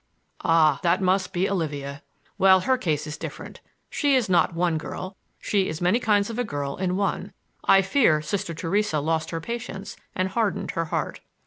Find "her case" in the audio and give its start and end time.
2.61-3.05